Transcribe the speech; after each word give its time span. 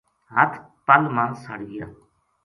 ہَتھ 0.33 0.57
پل 0.85 1.01
ما 1.15 1.25
سڑ 1.43 1.59
گیا 1.69 1.87